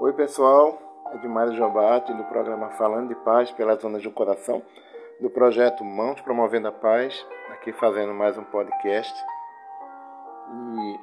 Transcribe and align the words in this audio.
Oi 0.00 0.14
pessoal, 0.14 0.78
é 1.12 1.16
Edmário 1.16 1.52
Jobate 1.52 2.14
do 2.14 2.24
programa 2.24 2.70
Falando 2.70 3.08
de 3.08 3.14
Paz 3.16 3.50
pelas 3.50 3.82
Zonas 3.82 4.02
do 4.02 4.10
Coração, 4.10 4.62
do 5.20 5.28
projeto 5.28 5.84
Mãos 5.84 6.22
Promovendo 6.22 6.68
a 6.68 6.72
Paz, 6.72 7.26
aqui 7.50 7.70
fazendo 7.70 8.14
mais 8.14 8.38
um 8.38 8.44
podcast. 8.44 9.12
E 10.48 11.00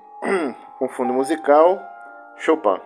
com 0.80 0.90
fundo 0.90 1.14
musical, 1.14 1.80
Chopin. 2.38 2.82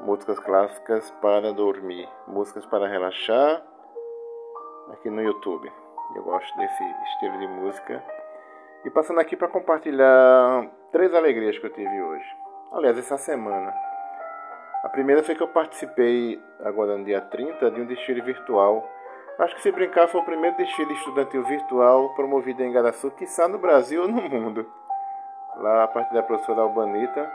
Músicas 0.00 0.38
clássicas 0.38 1.10
para 1.20 1.52
dormir, 1.52 2.08
músicas 2.26 2.64
para 2.64 2.88
relaxar, 2.88 3.62
aqui 4.90 5.10
no 5.10 5.20
YouTube. 5.20 5.70
Eu 6.16 6.22
gosto 6.22 6.56
desse 6.56 6.82
estilo 7.12 7.38
de 7.40 7.46
música. 7.46 8.02
E 8.86 8.90
passando 8.90 9.20
aqui 9.20 9.36
para 9.36 9.48
compartilhar 9.48 10.66
três 10.90 11.12
alegrias 11.12 11.58
que 11.58 11.66
eu 11.66 11.72
tive 11.74 12.02
hoje. 12.02 12.36
Aliás, 12.72 12.96
essa 12.96 13.18
semana. 13.18 13.91
A 14.82 14.88
primeira 14.88 15.22
foi 15.22 15.36
que 15.36 15.42
eu 15.42 15.48
participei, 15.48 16.42
agora 16.64 16.98
no 16.98 17.04
dia 17.04 17.20
30, 17.20 17.70
de 17.70 17.80
um 17.80 17.86
desfile 17.86 18.20
virtual. 18.20 18.84
Acho 19.38 19.54
que 19.54 19.62
se 19.62 19.70
brincar 19.70 20.08
foi 20.08 20.20
o 20.20 20.24
primeiro 20.24 20.56
desfile 20.56 20.92
estudantil 20.94 21.44
virtual 21.44 22.12
promovido 22.14 22.62
em 22.64 22.72
Garaçu, 22.72 23.10
quiçá 23.12 23.46
no 23.46 23.58
Brasil 23.58 24.02
ou 24.02 24.08
no 24.08 24.20
mundo. 24.20 24.68
Lá 25.56 25.84
a 25.84 25.88
partir 25.88 26.12
da 26.12 26.22
professora 26.22 26.62
Albanita, 26.62 27.30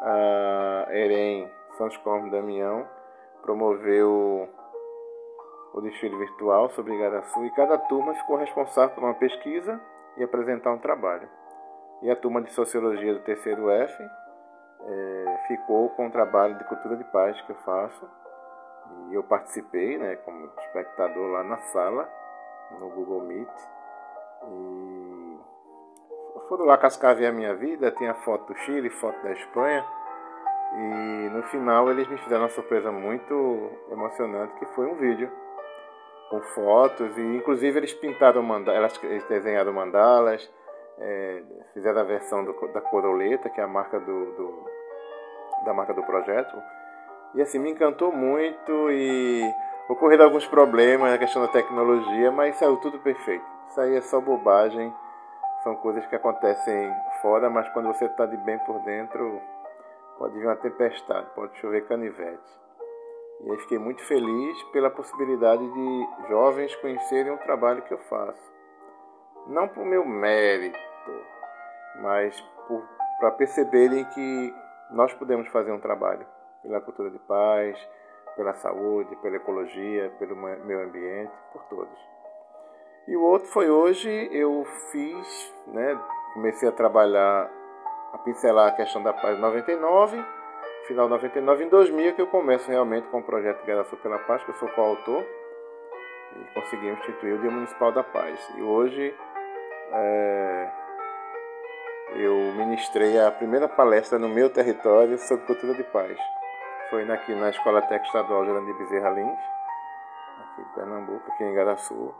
a 0.00 0.86
Eren 0.90 1.48
Santos 1.78 1.96
Cormo 1.98 2.30
Damião 2.30 2.86
promoveu 3.42 4.48
o 5.74 5.80
desfile 5.80 6.16
virtual 6.16 6.70
sobre 6.70 6.94
Igaraçu 6.94 7.44
e 7.44 7.50
cada 7.52 7.78
turma 7.78 8.14
ficou 8.14 8.36
responsável 8.36 8.94
por 8.94 9.04
uma 9.04 9.14
pesquisa 9.14 9.80
e 10.16 10.24
apresentar 10.24 10.72
um 10.72 10.78
trabalho. 10.78 11.28
E 12.02 12.10
a 12.10 12.16
turma 12.16 12.42
de 12.42 12.52
Sociologia 12.52 13.14
do 13.14 13.20
terceiro 13.20 13.70
F 13.70 14.02
é, 14.86 15.38
ficou 15.48 15.90
com 15.90 16.06
o 16.06 16.10
trabalho 16.10 16.56
de 16.56 16.64
cultura 16.64 16.96
de 16.96 17.04
paz 17.04 17.40
que 17.42 17.50
eu 17.50 17.56
faço. 17.56 18.08
E 19.10 19.14
eu 19.14 19.22
participei 19.22 19.98
né, 19.98 20.16
como 20.16 20.50
espectador 20.58 21.30
lá 21.32 21.42
na 21.42 21.58
sala, 21.58 22.08
no 22.78 22.90
Google 22.90 23.22
Meet. 23.22 23.48
E 24.50 25.38
foram 26.48 26.66
lá 26.66 26.76
cascaver 26.76 27.28
a 27.28 27.32
minha 27.32 27.54
vida, 27.54 27.90
tinha 27.92 28.14
foto 28.14 28.52
do 28.52 28.58
Chile, 28.60 28.90
foto 28.90 29.20
da 29.22 29.32
Espanha. 29.32 29.84
E 30.76 31.30
no 31.30 31.42
final 31.44 31.90
eles 31.90 32.06
me 32.08 32.18
fizeram 32.18 32.42
uma 32.42 32.48
surpresa 32.48 32.90
muito 32.90 33.70
emocionante, 33.90 34.54
que 34.56 34.66
foi 34.74 34.86
um 34.86 34.96
vídeo 34.96 35.30
com 36.28 36.40
fotos. 36.40 37.16
E 37.16 37.22
inclusive 37.36 37.78
eles 37.78 37.94
pintaram 37.94 38.42
mandalas, 38.42 39.02
eles 39.02 39.24
desenharam 39.24 39.72
mandalas, 39.72 40.50
é, 40.98 41.42
fizeram 41.72 42.00
a 42.00 42.04
versão 42.04 42.44
do, 42.44 42.52
da 42.72 42.80
Coroleta, 42.80 43.50
que 43.50 43.60
é 43.60 43.64
a 43.64 43.68
marca 43.68 43.98
do, 43.98 44.24
do, 44.32 44.64
da 45.64 45.74
marca 45.74 45.94
do 45.94 46.02
projeto. 46.02 46.56
E 47.34 47.42
assim, 47.42 47.58
me 47.58 47.70
encantou 47.70 48.12
muito 48.12 48.90
e 48.90 49.42
ocorreram 49.88 50.26
alguns 50.26 50.46
problemas 50.46 51.10
na 51.10 51.18
questão 51.18 51.42
da 51.42 51.48
tecnologia, 51.48 52.30
mas 52.30 52.56
saiu 52.56 52.76
tudo 52.76 52.98
perfeito. 53.00 53.44
Isso 53.68 53.80
aí 53.80 53.96
é 53.96 54.00
só 54.00 54.20
bobagem, 54.20 54.94
são 55.64 55.74
coisas 55.76 56.06
que 56.06 56.14
acontecem 56.14 56.94
fora, 57.20 57.50
mas 57.50 57.68
quando 57.70 57.88
você 57.88 58.04
está 58.04 58.26
de 58.26 58.36
bem 58.36 58.58
por 58.60 58.78
dentro, 58.80 59.40
pode 60.18 60.38
vir 60.38 60.46
uma 60.46 60.56
tempestade, 60.56 61.26
pode 61.34 61.56
chover 61.58 61.86
canivete. 61.86 62.64
E 63.40 63.50
aí 63.50 63.58
fiquei 63.58 63.78
muito 63.78 64.02
feliz 64.04 64.62
pela 64.64 64.90
possibilidade 64.90 65.66
de 65.66 66.08
jovens 66.28 66.74
conhecerem 66.76 67.32
o 67.32 67.38
trabalho 67.38 67.82
que 67.82 67.92
eu 67.92 67.98
faço. 67.98 68.53
Não 69.46 69.68
por 69.68 69.84
meu 69.84 70.04
mérito, 70.04 70.78
mas 71.96 72.40
para 73.18 73.30
perceberem 73.32 74.04
que 74.06 74.54
nós 74.90 75.12
podemos 75.14 75.48
fazer 75.48 75.72
um 75.72 75.80
trabalho 75.80 76.26
pela 76.62 76.80
cultura 76.80 77.10
de 77.10 77.18
paz, 77.20 77.78
pela 78.36 78.54
saúde, 78.54 79.14
pela 79.16 79.36
ecologia, 79.36 80.10
pelo 80.18 80.34
meio 80.36 80.84
ambiente, 80.84 81.32
por 81.52 81.62
todos. 81.64 82.14
E 83.06 83.16
o 83.16 83.22
outro 83.22 83.48
foi 83.48 83.68
hoje, 83.68 84.08
eu 84.32 84.64
fiz, 84.90 85.54
né, 85.66 86.00
comecei 86.32 86.68
a 86.68 86.72
trabalhar, 86.72 87.50
a 88.12 88.18
pincelar 88.18 88.68
a 88.68 88.76
questão 88.76 89.02
da 89.02 89.12
paz 89.12 89.36
em 89.36 89.42
99, 89.42 90.24
final 90.86 91.06
de 91.06 91.12
99, 91.12 91.64
em 91.64 91.68
2000 91.68 92.14
que 92.14 92.22
eu 92.22 92.26
começo 92.28 92.70
realmente 92.70 93.06
com 93.08 93.18
o 93.18 93.22
projeto 93.22 93.64
Geração 93.64 93.98
pela 93.98 94.18
Paz, 94.20 94.42
que 94.42 94.50
eu 94.50 94.54
sou 94.54 94.68
coautor, 94.70 95.22
e 95.22 96.54
conseguimos 96.54 96.98
instituir 97.00 97.34
o 97.34 97.38
Dia 97.38 97.50
Municipal 97.50 97.92
da 97.92 98.02
Paz. 98.02 98.40
E 98.56 98.62
hoje 98.62 99.14
é, 99.92 100.70
eu 102.16 102.34
ministrei 102.54 103.18
a 103.20 103.30
primeira 103.30 103.68
palestra 103.68 104.18
no 104.18 104.28
meu 104.28 104.50
território 104.50 105.18
sobre 105.18 105.46
cultura 105.46 105.74
de 105.74 105.84
paz. 105.84 106.16
Foi 106.90 107.10
aqui 107.10 107.34
na 107.34 107.50
Escola 107.50 107.80
Técnica 107.82 108.06
Estadual 108.06 108.44
Gerando 108.44 108.66
de 108.66 108.78
Bezerra 108.78 109.10
Lins, 109.10 109.38
aqui 110.40 110.62
em 110.62 110.74
Pernambuco, 110.74 111.32
aqui 111.32 111.44
em 111.44 111.54
Garaçu. 111.54 112.14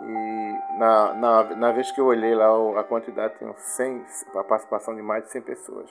E 0.00 0.78
na, 0.78 1.14
na, 1.14 1.44
na 1.56 1.72
vez 1.72 1.90
que 1.90 2.00
eu 2.00 2.06
olhei 2.06 2.34
lá, 2.34 2.48
a 2.78 2.84
quantidade 2.84 3.38
tinha 3.38 3.52
100, 3.52 4.06
a 4.36 4.44
participação 4.44 4.94
de 4.94 5.02
mais 5.02 5.24
de 5.24 5.30
100 5.32 5.42
pessoas. 5.42 5.90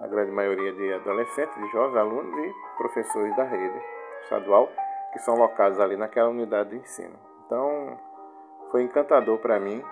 A 0.00 0.06
grande 0.06 0.30
maioria 0.30 0.72
de 0.72 0.92
adolescentes, 0.94 1.54
de 1.54 1.68
jovens, 1.70 1.96
alunos 1.96 2.38
e 2.38 2.54
professores 2.76 3.36
da 3.36 3.44
rede 3.44 3.80
estadual, 4.22 4.68
que 5.12 5.18
são 5.20 5.36
locados 5.36 5.78
ali 5.78 5.96
naquela 5.96 6.28
unidade 6.28 6.70
de 6.70 6.76
ensino. 6.76 7.18
Então, 7.46 7.98
foi 8.70 8.82
encantador 8.82 9.38
para 9.38 9.60
mim 9.60 9.84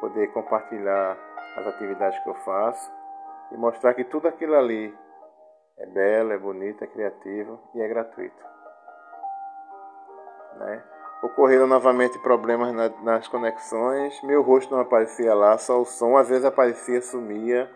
poder 0.00 0.28
compartilhar 0.32 1.16
as 1.56 1.66
atividades 1.66 2.18
que 2.20 2.28
eu 2.28 2.34
faço 2.34 2.92
e 3.52 3.56
mostrar 3.56 3.94
que 3.94 4.04
tudo 4.04 4.28
aquilo 4.28 4.54
ali 4.54 4.96
é 5.78 5.86
belo, 5.86 6.32
é 6.32 6.38
bonito, 6.38 6.82
é 6.84 6.86
criativo 6.86 7.60
e 7.74 7.80
é 7.80 7.88
gratuito. 7.88 8.44
Né? 10.58 10.82
Ocorreram 11.22 11.66
novamente 11.66 12.18
problemas 12.18 12.72
na, 12.74 12.88
nas 13.02 13.28
conexões, 13.28 14.22
meu 14.22 14.42
rosto 14.42 14.74
não 14.74 14.82
aparecia 14.82 15.34
lá, 15.34 15.56
só 15.58 15.80
o 15.80 15.84
som 15.84 16.16
às 16.16 16.28
vezes 16.28 16.44
aparecia, 16.44 17.00
sumia, 17.00 17.70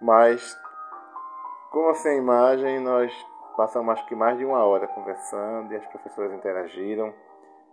mas 0.00 0.56
como 1.70 1.94
sem 1.94 2.18
imagem 2.18 2.80
nós 2.80 3.12
passamos 3.56 3.92
acho 3.92 4.06
que 4.06 4.14
mais 4.14 4.36
de 4.36 4.44
uma 4.44 4.64
hora 4.64 4.86
conversando 4.88 5.72
e 5.72 5.76
as 5.76 5.86
professoras 5.86 6.32
interagiram 6.32 7.12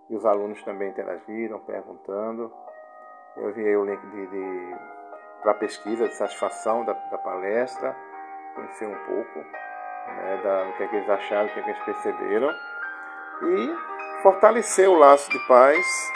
e 0.10 0.16
os 0.16 0.26
alunos 0.26 0.62
também 0.64 0.90
interagiram, 0.90 1.60
perguntando. 1.60 2.52
Eu 3.38 3.50
enviei 3.50 3.76
o 3.76 3.86
link 3.86 4.02
de, 4.08 4.28
de 4.28 4.76
para 5.42 5.54
pesquisa 5.54 6.08
de 6.08 6.16
satisfação 6.16 6.84
da, 6.84 6.94
da, 6.94 7.18
palestra, 7.18 7.96
conhecer 8.56 8.88
um 8.88 9.06
pouco 9.06 9.40
né, 9.40 10.42
da, 10.44 10.64
do 10.66 10.74
que, 10.74 10.84
é 10.84 10.88
que 10.88 10.96
eles 10.96 11.10
acharam, 11.10 11.48
o 11.48 11.54
que, 11.54 11.60
é 11.60 11.64
que 11.64 11.70
eles 11.70 11.84
perceberam 11.84 12.50
e 13.42 14.22
fortalecer 14.22 14.90
o 14.90 14.96
laço 14.96 15.30
de 15.30 15.40
paz 15.48 16.12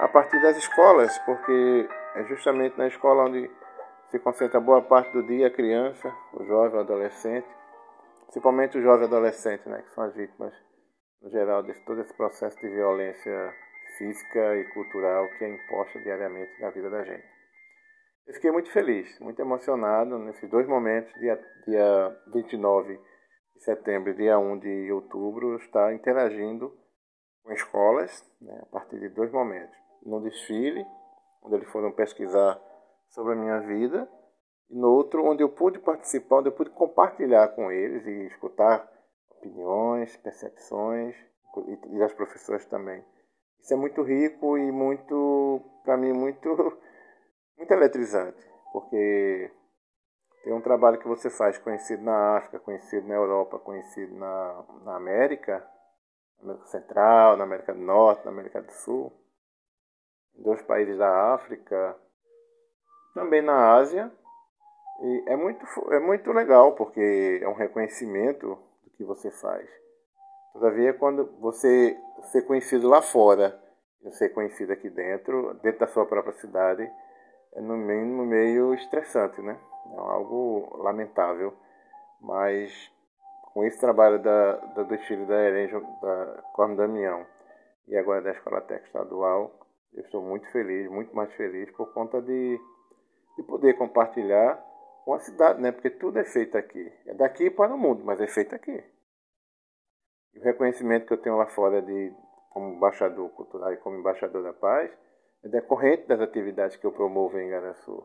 a 0.00 0.08
partir 0.08 0.40
das 0.42 0.56
escolas, 0.56 1.16
porque 1.20 1.88
é 2.16 2.24
justamente 2.24 2.76
na 2.76 2.86
escola 2.86 3.24
onde 3.24 3.50
se 4.08 4.18
concentra 4.18 4.60
boa 4.60 4.82
parte 4.82 5.12
do 5.12 5.22
dia 5.22 5.46
a 5.46 5.50
criança, 5.50 6.12
o 6.34 6.44
jovem, 6.44 6.78
o 6.78 6.80
adolescente, 6.80 7.48
principalmente 8.24 8.76
o 8.76 8.82
jovem 8.82 9.06
adolescente, 9.06 9.68
né, 9.68 9.82
que 9.82 9.90
são 9.94 10.04
as 10.04 10.14
vítimas, 10.14 10.52
no 11.22 11.30
geral, 11.30 11.62
de 11.62 11.72
todo 11.84 12.00
esse 12.00 12.12
processo 12.14 12.58
de 12.58 12.68
violência 12.68 13.54
física 14.00 14.56
e 14.56 14.64
cultural 14.72 15.28
que 15.36 15.44
é 15.44 15.48
imposta 15.50 16.00
diariamente 16.00 16.58
na 16.58 16.70
vida 16.70 16.88
da 16.88 17.04
gente. 17.04 17.28
Eu 18.26 18.34
fiquei 18.34 18.50
muito 18.50 18.72
feliz, 18.72 19.18
muito 19.20 19.40
emocionado 19.40 20.18
nesses 20.18 20.48
dois 20.48 20.66
momentos, 20.66 21.12
dia, 21.20 21.38
dia 21.66 22.16
29 22.32 22.98
de 23.56 23.62
setembro 23.62 24.10
e 24.10 24.14
dia 24.14 24.38
1 24.38 24.58
de 24.58 24.92
outubro, 24.92 25.56
estar 25.56 25.92
interagindo 25.92 26.72
com 27.42 27.52
escolas 27.52 28.24
né, 28.40 28.58
a 28.62 28.66
partir 28.66 28.98
de 28.98 29.10
dois 29.10 29.30
momentos. 29.30 29.76
No 30.02 30.22
desfile, 30.22 30.82
onde 31.42 31.56
eles 31.56 31.68
foram 31.68 31.92
pesquisar 31.92 32.58
sobre 33.10 33.34
a 33.34 33.36
minha 33.36 33.60
vida, 33.60 34.08
e 34.70 34.78
no 34.78 34.88
outro, 34.88 35.24
onde 35.26 35.42
eu 35.42 35.48
pude 35.50 35.78
participar, 35.78 36.36
onde 36.38 36.48
eu 36.48 36.52
pude 36.52 36.70
compartilhar 36.70 37.48
com 37.48 37.70
eles 37.70 38.06
e 38.06 38.26
escutar 38.28 38.88
opiniões, 39.30 40.16
percepções, 40.18 41.16
e 41.90 42.02
as 42.02 42.12
professoras 42.14 42.64
também. 42.66 43.04
Isso 43.62 43.74
é 43.74 43.76
muito 43.76 44.02
rico 44.02 44.56
e 44.56 44.72
muito, 44.72 45.60
para 45.84 45.96
mim, 45.96 46.12
muito, 46.12 46.48
muito 47.56 47.70
eletrizante, 47.72 48.42
porque 48.72 49.50
tem 50.42 50.52
um 50.52 50.60
trabalho 50.60 50.98
que 50.98 51.06
você 51.06 51.28
faz 51.28 51.58
conhecido 51.58 52.02
na 52.02 52.38
África, 52.38 52.58
conhecido 52.58 53.06
na 53.06 53.14
Europa, 53.14 53.58
conhecido 53.58 54.14
na, 54.16 54.64
na 54.84 54.96
América, 54.96 55.66
na 56.38 56.52
América 56.52 56.66
Central, 56.66 57.36
na 57.36 57.44
América 57.44 57.74
do 57.74 57.80
Norte, 57.80 58.24
na 58.24 58.30
América 58.30 58.62
do 58.62 58.72
Sul, 58.72 59.12
em 60.34 60.42
dois 60.42 60.62
países 60.62 60.96
da 60.96 61.34
África, 61.34 61.96
também 63.14 63.42
na 63.42 63.74
Ásia. 63.76 64.10
E 65.02 65.24
é 65.28 65.36
muito, 65.36 65.64
é 65.92 65.98
muito 65.98 66.32
legal, 66.32 66.74
porque 66.74 67.40
é 67.42 67.48
um 67.48 67.54
reconhecimento 67.54 68.58
do 68.84 68.90
que 68.90 69.04
você 69.04 69.30
faz. 69.30 69.68
Todavia, 70.52 70.92
quando 70.94 71.26
você 71.38 71.96
ser 72.24 72.42
conhecido 72.42 72.88
lá 72.88 73.02
fora 73.02 73.58
e 74.02 74.10
ser 74.12 74.30
conhecido 74.30 74.72
aqui 74.72 74.88
dentro, 74.88 75.54
dentro 75.62 75.80
da 75.80 75.86
sua 75.86 76.06
própria 76.06 76.32
cidade, 76.34 76.90
é 77.54 77.60
no 77.60 77.76
mínimo 77.76 78.24
meio 78.24 78.74
estressante, 78.74 79.40
né? 79.40 79.58
É 79.92 79.98
algo 79.98 80.76
lamentável, 80.82 81.52
mas 82.20 82.90
com 83.52 83.64
esse 83.64 83.78
trabalho 83.80 84.22
da, 84.22 84.56
da, 84.56 84.82
dos 84.84 85.04
filhos 85.06 85.26
da 85.26 85.34
Erenjo, 85.34 85.80
da 86.00 86.42
Corno 86.52 86.76
Damião 86.76 87.26
e 87.88 87.96
agora 87.96 88.22
da 88.22 88.30
Escola 88.30 88.60
Técnica 88.60 88.86
Estadual, 88.86 89.52
eu 89.92 90.02
estou 90.02 90.22
muito 90.22 90.48
feliz, 90.52 90.88
muito 90.88 91.14
mais 91.14 91.32
feliz 91.34 91.70
por 91.72 91.92
conta 91.92 92.22
de, 92.22 92.60
de 93.36 93.42
poder 93.42 93.74
compartilhar 93.74 94.64
com 95.04 95.14
a 95.14 95.18
cidade, 95.18 95.60
né? 95.60 95.72
Porque 95.72 95.90
tudo 95.90 96.18
é 96.18 96.24
feito 96.24 96.56
aqui. 96.56 96.92
É 97.06 97.14
daqui 97.14 97.50
para 97.50 97.74
o 97.74 97.78
mundo, 97.78 98.04
mas 98.04 98.20
é 98.20 98.28
feito 98.28 98.54
aqui. 98.54 98.82
E 100.34 100.38
o 100.38 100.42
reconhecimento 100.42 101.06
que 101.06 101.12
eu 101.12 101.20
tenho 101.20 101.36
lá 101.36 101.46
fora 101.46 101.82
de 101.82 102.12
como 102.50 102.74
embaixador 102.74 103.30
cultural 103.30 103.72
e 103.72 103.76
como 103.78 103.96
embaixador 103.96 104.42
da 104.42 104.52
paz 104.52 104.90
é 105.44 105.48
decorrente 105.48 106.06
das 106.06 106.20
atividades 106.20 106.76
que 106.76 106.86
eu 106.86 106.92
promovo 106.92 107.38
em 107.38 107.48
Garaçu. 107.48 108.04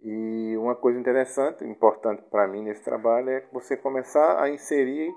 E 0.00 0.56
uma 0.56 0.74
coisa 0.74 0.98
interessante, 0.98 1.64
importante 1.64 2.22
para 2.30 2.46
mim 2.46 2.62
nesse 2.62 2.82
trabalho 2.82 3.30
é 3.30 3.44
você 3.52 3.76
começar 3.76 4.40
a 4.42 4.48
inserir, 4.48 5.12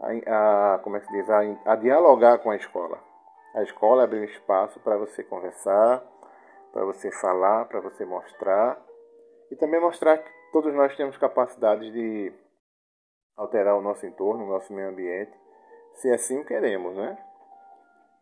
a, 0.00 0.74
a 0.74 0.78
como 0.78 0.96
é 0.96 1.00
que 1.00 1.06
se 1.06 1.12
diz, 1.12 1.30
a, 1.30 1.40
a 1.72 1.76
dialogar 1.76 2.38
com 2.38 2.50
a 2.50 2.56
escola. 2.56 2.98
A 3.54 3.62
escola 3.62 4.04
abre 4.04 4.20
um 4.20 4.24
espaço 4.24 4.80
para 4.80 4.96
você 4.96 5.22
conversar, 5.22 6.02
para 6.72 6.84
você 6.84 7.10
falar, 7.12 7.66
para 7.66 7.80
você 7.80 8.04
mostrar 8.04 8.84
e 9.50 9.56
também 9.56 9.80
mostrar 9.80 10.18
que 10.18 10.30
todos 10.52 10.74
nós 10.74 10.94
temos 10.96 11.16
capacidade 11.16 11.90
de 11.92 12.32
alterar 13.36 13.76
o 13.76 13.82
nosso 13.82 14.06
entorno, 14.06 14.44
o 14.44 14.48
nosso 14.48 14.72
meio 14.72 14.88
ambiente, 14.88 15.32
se 15.94 16.10
assim 16.10 16.38
o 16.38 16.44
queremos, 16.44 16.96
né? 16.96 17.18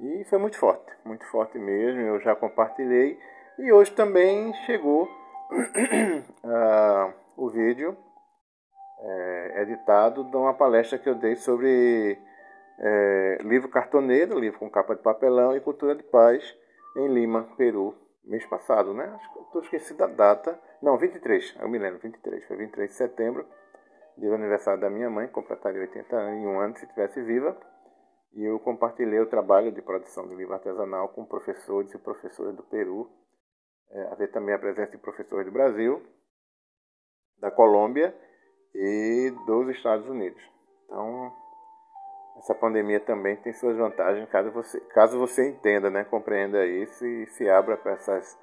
E 0.01 0.25
foi 0.25 0.39
muito 0.39 0.59
forte, 0.59 0.93
muito 1.05 1.25
forte 1.27 1.59
mesmo. 1.59 2.01
Eu 2.01 2.21
já 2.21 2.35
compartilhei 2.35 3.19
e 3.59 3.73
hoje 3.73 3.93
também 3.93 4.53
chegou 4.67 5.05
uh, 6.45 7.13
o 7.37 7.49
vídeo 7.51 7.97
é, 9.03 9.63
editado 9.63 10.25
de 10.25 10.37
uma 10.37 10.55
palestra 10.55 10.99
que 10.99 11.09
eu 11.09 11.15
dei 11.15 11.37
sobre 11.37 12.19
é, 12.79 13.39
livro 13.43 13.69
cartoneiro, 13.69 14.39
livro 14.39 14.59
com 14.59 14.71
capa 14.71 14.95
de 14.95 15.03
papelão 15.03 15.57
e 15.57 15.61
cultura 15.61 15.95
de 15.95 16.03
paz 16.05 16.57
em 16.97 17.09
Lima, 17.09 17.49
Peru, 17.57 17.95
mês 18.25 18.45
passado, 18.47 18.95
né? 18.95 19.05
Acho 19.15 19.33
que 19.33 19.39
estou 19.41 19.63
esquecido 19.63 19.99
da 19.99 20.07
data. 20.07 20.59
Não, 20.81 20.97
23, 20.97 21.57
eu 21.61 21.69
me 21.69 21.79
lembro, 21.79 22.01
23, 22.01 22.45
foi 22.45 22.57
23 22.57 22.91
de 22.91 22.97
setembro, 22.97 23.47
dia 24.17 24.29
do 24.29 24.35
aniversário 24.35 24.81
da 24.81 24.91
minha 24.91 25.11
mãe, 25.11 25.29
completaria 25.29 25.81
81 25.81 26.61
anos 26.61 26.79
se 26.79 26.85
estivesse 26.85 27.23
viva. 27.23 27.57
E 28.35 28.45
eu 28.45 28.59
compartilhei 28.61 29.21
o 29.21 29.29
trabalho 29.29 29.71
de 29.73 29.83
produção 29.83 30.27
de 30.27 30.35
livro 30.35 30.55
artesanal 30.55 31.09
com 31.11 31.25
professores 31.25 31.93
e 31.93 31.99
professoras 31.99 32.57
do 32.57 32.63
Peru, 32.63 33.11
é, 33.91 34.03
haver 34.13 34.31
também 34.31 34.55
a 34.55 34.59
presença 34.59 34.93
de 34.93 34.99
professores 34.99 35.47
do 35.47 35.53
Brasil, 35.53 36.03
da 37.39 37.51
Colômbia 37.51 38.15
e 38.75 39.31
dos 39.47 39.69
Estados 39.77 40.09
Unidos. 40.09 40.43
Então, 40.85 41.33
essa 42.39 42.55
pandemia 42.55 43.01
também 43.01 43.37
tem 43.37 43.53
suas 43.53 43.77
vantagens, 43.77 44.29
caso 44.31 44.51
você, 44.51 44.81
caso 44.95 45.19
você 45.19 45.49
entenda, 45.49 45.91
né, 45.91 46.05
compreenda 46.05 46.65
isso 46.65 47.05
e 47.07 47.27
se 47.27 47.49
abra 47.49 47.77
para 47.77 47.93
essas 47.93 48.39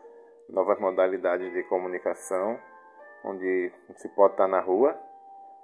novas 0.50 0.80
modalidades 0.80 1.52
de 1.52 1.64
comunicação, 1.64 2.60
onde 3.24 3.72
se 3.98 4.10
pode 4.10 4.34
estar 4.34 4.48
na 4.48 4.60
rua. 4.60 4.98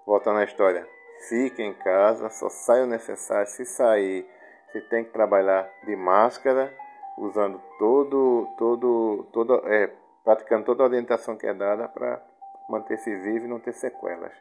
Voltando 0.06 0.40
à 0.40 0.44
história, 0.44 0.88
fique 1.28 1.64
em 1.64 1.74
casa, 1.74 2.30
só 2.30 2.50
saia 2.50 2.84
o 2.84 2.88
necessário. 2.88 3.48
Se 3.48 3.66
sair, 3.66 4.26
você 4.68 4.82
tem 4.82 5.04
que 5.04 5.12
trabalhar 5.12 5.68
de 5.84 5.96
máscara, 5.96 6.72
usando 7.18 7.60
todo, 7.80 8.48
todo, 8.58 9.28
todo, 9.32 9.68
é, 9.68 9.92
praticando 10.24 10.66
toda 10.66 10.84
a 10.84 10.88
orientação 10.88 11.38
que 11.38 11.48
é 11.48 11.54
dada 11.54 11.88
para 11.88 12.22
manter-se 12.70 13.16
vivo 13.16 13.46
e 13.46 13.50
não 13.50 13.60
ter 13.60 13.74
sequelas. 13.74 14.34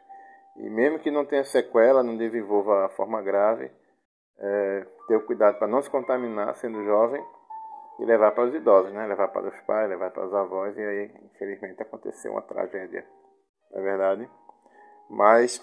E 0.57 0.69
mesmo 0.69 0.99
que 0.99 1.09
não 1.09 1.25
tenha 1.25 1.43
sequela, 1.43 2.03
não 2.03 2.15
desenvolva 2.15 2.85
a 2.85 2.89
forma 2.89 3.21
grave, 3.21 3.71
é, 4.37 4.85
ter 5.07 5.15
o 5.15 5.25
cuidado 5.25 5.57
para 5.57 5.67
não 5.67 5.81
se 5.81 5.89
contaminar 5.89 6.55
sendo 6.55 6.83
jovem 6.83 7.23
e 7.99 8.05
levar 8.05 8.31
para 8.33 8.45
os 8.45 8.53
idosos, 8.53 8.91
né? 8.93 9.05
levar 9.07 9.29
para 9.29 9.47
os 9.47 9.59
pais, 9.61 9.89
levar 9.89 10.11
para 10.11 10.25
os 10.25 10.33
avós, 10.33 10.77
e 10.77 10.81
aí, 10.81 11.11
infelizmente, 11.23 11.81
aconteceu 11.81 12.33
uma 12.33 12.41
tragédia, 12.41 13.05
não 13.71 13.79
é 13.79 13.83
verdade? 13.83 14.29
Mas 15.09 15.61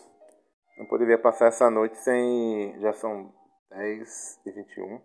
não 0.78 0.86
poderia 0.86 1.18
passar 1.18 1.46
essa 1.46 1.70
noite 1.70 1.96
sem. 1.98 2.78
Já 2.80 2.92
são 2.92 3.32
10 3.70 4.40
e 4.46 4.50
21. 4.50 5.00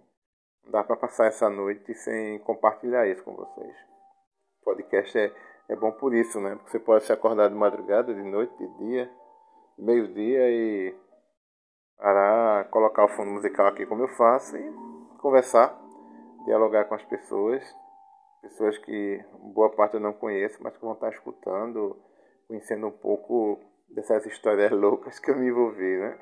Não 0.63 0.71
dá 0.71 0.83
para 0.83 0.97
passar 0.97 1.27
essa 1.27 1.49
noite 1.49 1.93
sem 1.95 2.39
compartilhar 2.39 3.07
isso 3.07 3.23
com 3.23 3.35
vocês. 3.35 3.75
O 4.61 4.65
podcast 4.65 5.17
é, 5.17 5.33
é 5.69 5.75
bom 5.75 5.91
por 5.91 6.13
isso, 6.13 6.39
né? 6.39 6.55
Porque 6.55 6.71
você 6.71 6.79
pode 6.79 7.05
se 7.05 7.13
acordar 7.13 7.49
de 7.49 7.55
madrugada, 7.55 8.13
de 8.13 8.23
noite, 8.23 8.55
de 8.57 8.67
dia, 8.77 9.11
meio-dia 9.77 10.49
e 10.49 10.95
parar, 11.97 12.69
colocar 12.69 13.05
o 13.05 13.09
fundo 13.09 13.31
musical 13.31 13.67
aqui 13.67 13.85
como 13.85 14.03
eu 14.03 14.09
faço 14.09 14.57
e 14.57 14.71
conversar, 15.19 15.77
dialogar 16.45 16.85
com 16.85 16.95
as 16.95 17.03
pessoas. 17.05 17.63
Pessoas 18.41 18.77
que 18.77 19.23
boa 19.53 19.69
parte 19.69 19.95
eu 19.95 19.99
não 19.99 20.13
conheço, 20.13 20.61
mas 20.61 20.75
que 20.75 20.81
vão 20.81 20.93
estar 20.93 21.09
escutando, 21.09 21.97
conhecendo 22.47 22.87
um 22.87 22.91
pouco 22.91 23.59
dessas 23.89 24.25
histórias 24.25 24.71
loucas 24.71 25.19
que 25.19 25.31
eu 25.31 25.35
me 25.35 25.47
envolvi, 25.47 25.97
né? 25.97 26.17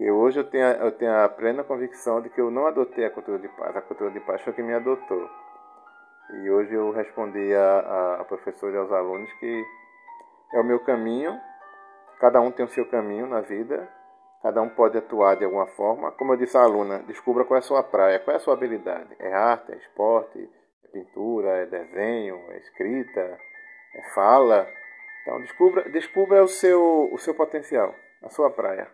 E 0.00 0.10
hoje 0.10 0.38
eu 0.38 0.48
tenho, 0.48 0.64
eu 0.64 0.92
tenho 0.92 1.12
a 1.12 1.28
plena 1.28 1.64
convicção 1.64 2.20
de 2.20 2.30
que 2.30 2.40
eu 2.40 2.50
não 2.50 2.66
adotei 2.66 3.04
a 3.04 3.10
cultura 3.10 3.38
de 3.38 3.48
paz, 3.48 3.76
a 3.76 3.82
cultura 3.82 4.10
de 4.10 4.20
paz 4.20 4.40
foi 4.42 4.52
quem 4.52 4.64
me 4.64 4.74
adotou. 4.74 5.28
E 6.42 6.50
hoje 6.50 6.72
eu 6.72 6.92
respondi 6.92 7.54
a, 7.54 7.80
a, 7.80 8.20
a 8.20 8.24
professora 8.24 8.74
e 8.74 8.78
aos 8.78 8.92
alunos 8.92 9.32
que 9.34 9.64
é 10.54 10.60
o 10.60 10.64
meu 10.64 10.78
caminho, 10.80 11.38
cada 12.20 12.40
um 12.40 12.50
tem 12.50 12.64
o 12.64 12.68
seu 12.68 12.86
caminho 12.88 13.26
na 13.26 13.40
vida, 13.40 13.88
cada 14.42 14.62
um 14.62 14.68
pode 14.68 14.96
atuar 14.96 15.36
de 15.36 15.44
alguma 15.44 15.66
forma. 15.68 16.12
Como 16.12 16.32
eu 16.32 16.36
disse 16.36 16.56
à 16.56 16.62
aluna, 16.62 17.00
descubra 17.00 17.44
qual 17.44 17.56
é 17.56 17.58
a 17.58 17.62
sua 17.62 17.82
praia, 17.82 18.20
qual 18.20 18.34
é 18.34 18.36
a 18.36 18.40
sua 18.40 18.54
habilidade. 18.54 19.16
É 19.18 19.32
arte, 19.32 19.72
é 19.72 19.76
esporte, 19.76 20.48
é 20.84 20.88
pintura, 20.88 21.48
é 21.48 21.66
desenho, 21.66 22.36
é 22.50 22.58
escrita, 22.58 23.20
é 23.94 24.02
fala. 24.14 24.66
Então 25.28 25.42
descubra, 25.42 25.90
descubra 25.90 26.42
o, 26.42 26.48
seu, 26.48 27.12
o 27.12 27.18
seu 27.18 27.34
potencial, 27.34 27.94
a 28.22 28.30
sua 28.30 28.50
praia. 28.50 28.90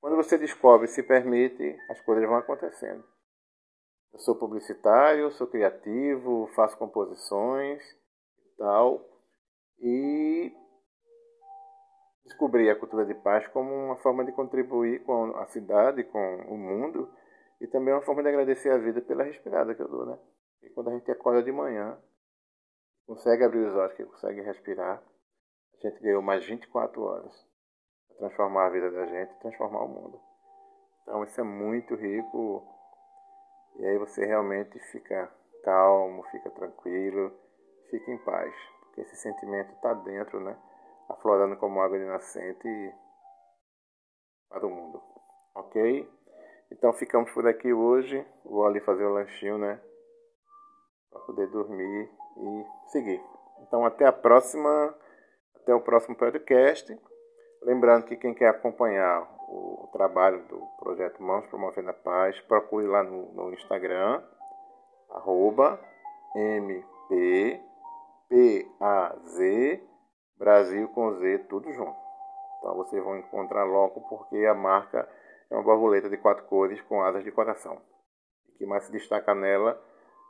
Quando 0.00 0.16
você 0.16 0.38
descobre 0.38 0.88
se 0.88 1.02
permite, 1.02 1.76
as 1.90 2.00
coisas 2.00 2.24
vão 2.24 2.38
acontecendo. 2.38 3.04
Eu 4.10 4.18
sou 4.20 4.38
publicitário, 4.38 5.30
sou 5.32 5.46
criativo, 5.46 6.50
faço 6.56 6.78
composições 6.78 7.82
e 7.84 8.56
tal. 8.56 9.06
E 9.78 10.50
descobri 12.24 12.70
a 12.70 12.76
cultura 12.76 13.04
de 13.04 13.12
paz 13.12 13.46
como 13.48 13.70
uma 13.70 13.96
forma 13.96 14.24
de 14.24 14.32
contribuir 14.32 15.04
com 15.04 15.36
a 15.36 15.46
cidade, 15.48 16.04
com 16.04 16.36
o 16.48 16.56
mundo 16.56 17.06
e 17.60 17.66
também 17.66 17.92
uma 17.92 18.02
forma 18.02 18.22
de 18.22 18.30
agradecer 18.30 18.70
a 18.70 18.78
vida 18.78 19.02
pela 19.02 19.24
respirada 19.24 19.74
que 19.74 19.82
eu 19.82 19.88
dou, 19.88 20.06
né? 20.06 20.18
E 20.62 20.70
quando 20.70 20.88
a 20.88 20.92
gente 20.92 21.10
acorda 21.10 21.42
de 21.42 21.52
manhã, 21.52 21.98
consegue 23.06 23.44
abrir 23.44 23.66
os 23.66 23.74
olhos, 23.74 23.94
consegue 24.10 24.40
respirar, 24.40 25.02
gente 25.90 26.02
ganhou 26.02 26.22
mais 26.22 26.44
24 26.44 27.02
horas 27.02 27.46
para 28.08 28.16
transformar 28.18 28.66
a 28.66 28.70
vida 28.70 28.90
da 28.90 29.06
gente, 29.06 29.38
transformar 29.40 29.82
o 29.82 29.88
mundo. 29.88 30.20
Então 31.02 31.22
isso 31.24 31.40
é 31.40 31.44
muito 31.44 31.94
rico 31.94 32.66
e 33.76 33.86
aí 33.86 33.98
você 33.98 34.24
realmente 34.24 34.78
fica 34.90 35.30
calmo, 35.62 36.22
fica 36.30 36.50
tranquilo, 36.50 37.32
fica 37.90 38.10
em 38.10 38.18
paz, 38.18 38.54
porque 38.80 39.02
esse 39.02 39.16
sentimento 39.16 39.72
está 39.72 39.92
dentro, 39.94 40.40
né? 40.40 40.56
Aflorando 41.08 41.56
como 41.56 41.80
água 41.80 41.98
de 41.98 42.04
nascente 42.04 42.94
para 44.48 44.66
o 44.66 44.70
mundo. 44.70 45.02
Ok? 45.54 46.08
Então 46.70 46.92
ficamos 46.92 47.30
por 47.32 47.46
aqui 47.46 47.72
hoje. 47.72 48.26
Vou 48.44 48.66
ali 48.66 48.80
fazer 48.80 49.04
o 49.04 49.12
lanchinho, 49.12 49.58
né? 49.58 49.80
Para 51.10 51.20
poder 51.22 51.46
dormir 51.48 52.10
e 52.36 52.66
seguir. 52.88 53.22
Então 53.60 53.84
até 53.84 54.06
a 54.06 54.12
próxima. 54.12 54.94
Até 55.66 55.74
o 55.74 55.80
próximo 55.80 56.14
podcast. 56.14 56.96
Lembrando 57.60 58.04
que 58.04 58.14
quem 58.14 58.32
quer 58.32 58.50
acompanhar 58.50 59.28
o 59.48 59.88
trabalho 59.92 60.46
do 60.46 60.60
projeto 60.78 61.20
Mãos 61.20 61.44
Promovendo 61.48 61.90
a 61.90 61.92
Paz, 61.92 62.40
procure 62.42 62.86
lá 62.86 63.02
no, 63.02 63.32
no 63.32 63.52
Instagram, 63.52 64.22
arroba 65.10 65.80
MPPAZ 66.36 67.58
Brasil 70.38 70.88
com 70.90 71.14
Z, 71.14 71.38
tudo 71.48 71.72
junto. 71.72 71.98
Então 72.60 72.76
vocês 72.76 73.02
vão 73.02 73.18
encontrar 73.18 73.64
logo 73.64 74.02
porque 74.02 74.46
a 74.46 74.54
marca 74.54 75.08
é 75.50 75.54
uma 75.56 75.64
borboleta 75.64 76.08
de 76.08 76.16
quatro 76.16 76.44
cores 76.44 76.80
com 76.82 77.02
asas 77.02 77.24
de 77.24 77.32
coração. 77.32 77.82
O 78.50 78.52
que 78.56 78.66
mais 78.66 78.84
se 78.84 78.92
destaca 78.92 79.34
nela 79.34 79.82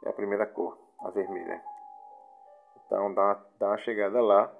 é 0.02 0.08
a 0.08 0.14
primeira 0.14 0.46
cor, 0.46 0.78
a 1.00 1.10
vermelha. 1.10 1.60
Então 2.86 3.12
dá, 3.12 3.38
dá 3.58 3.66
uma 3.66 3.78
chegada 3.78 4.18
lá 4.22 4.50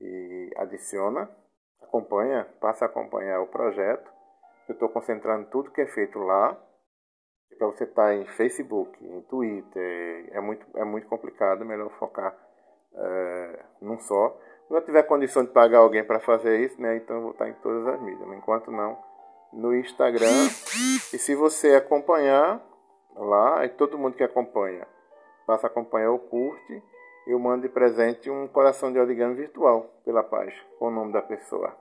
e 0.00 0.50
adiciona, 0.56 1.30
acompanha, 1.82 2.46
passa 2.60 2.84
a 2.84 2.88
acompanhar 2.88 3.40
o 3.40 3.46
projeto. 3.46 4.10
Eu 4.68 4.74
estou 4.74 4.88
concentrando 4.88 5.48
tudo 5.50 5.70
que 5.70 5.80
é 5.80 5.86
feito 5.86 6.18
lá. 6.18 6.56
Para 7.56 7.66
você 7.66 7.84
estar 7.84 8.06
tá 8.06 8.14
em 8.14 8.26
Facebook, 8.26 9.04
em 9.04 9.22
Twitter, 9.22 10.28
é 10.32 10.40
muito, 10.40 10.66
é 10.76 10.84
muito 10.84 11.08
complicado, 11.08 11.64
melhor 11.64 11.90
focar 11.98 12.36
é, 12.94 13.64
num 13.80 13.98
só. 13.98 14.38
Se 14.66 14.72
não 14.72 14.82
tiver 14.82 15.02
condição 15.04 15.44
de 15.44 15.50
pagar 15.50 15.78
alguém 15.78 16.04
para 16.04 16.20
fazer 16.20 16.60
isso, 16.60 16.80
né? 16.80 16.96
Então 16.96 17.16
eu 17.16 17.22
vou 17.22 17.30
estar 17.32 17.48
em 17.48 17.54
todas 17.54 17.86
as 17.86 18.00
mídias. 18.00 18.28
Enquanto 18.32 18.70
não, 18.70 18.96
no 19.52 19.74
Instagram. 19.74 20.46
E 21.12 21.18
se 21.18 21.34
você 21.34 21.74
acompanhar 21.74 22.62
lá, 23.16 23.64
e 23.64 23.70
todo 23.70 23.98
mundo 23.98 24.16
que 24.16 24.22
acompanha, 24.22 24.86
passa 25.46 25.66
a 25.66 25.70
acompanhar 25.70 26.10
ou 26.10 26.18
curte, 26.18 26.82
eu 27.28 27.38
mando 27.38 27.62
de 27.62 27.68
presente 27.68 28.30
um 28.30 28.48
coração 28.48 28.90
de 28.90 28.98
origami 28.98 29.34
virtual 29.34 29.86
pela 30.02 30.22
paz, 30.22 30.54
com 30.78 30.88
o 30.88 30.90
nome 30.90 31.12
da 31.12 31.20
pessoa. 31.20 31.76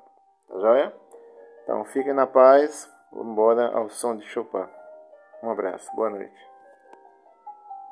Tá 0.48 0.60
joia? 0.60 0.94
Então 1.63 1.86
fiquem 1.86 2.13
na 2.13 2.27
paz. 2.27 2.92
Vamos 3.12 3.32
embora 3.32 3.70
ao 3.74 3.89
som 3.89 4.18
de 4.18 4.25
Chopin. 4.25 4.68
Um 5.42 5.50
abraço. 5.50 5.89
Boa 5.96 6.10
noite. 6.10 6.57